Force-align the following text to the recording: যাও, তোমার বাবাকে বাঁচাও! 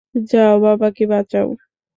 যাও, 0.23 0.53
তোমার 0.53 0.77
বাবাকে 0.77 1.03
বাঁচাও! 1.11 1.49